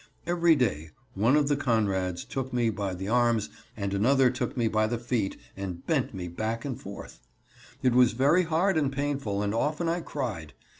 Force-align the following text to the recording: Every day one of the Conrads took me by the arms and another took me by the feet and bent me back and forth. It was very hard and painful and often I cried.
Every 0.25 0.55
day 0.55 0.89
one 1.13 1.35
of 1.37 1.47
the 1.47 1.55
Conrads 1.55 2.25
took 2.25 2.51
me 2.51 2.71
by 2.71 2.95
the 2.95 3.07
arms 3.07 3.51
and 3.77 3.93
another 3.93 4.31
took 4.31 4.57
me 4.57 4.67
by 4.67 4.87
the 4.87 4.97
feet 4.97 5.37
and 5.55 5.85
bent 5.85 6.11
me 6.11 6.27
back 6.27 6.65
and 6.65 6.81
forth. 6.81 7.19
It 7.83 7.93
was 7.93 8.13
very 8.13 8.41
hard 8.45 8.77
and 8.79 8.91
painful 8.91 9.43
and 9.43 9.53
often 9.53 9.87
I 9.87 9.99
cried. 10.01 10.53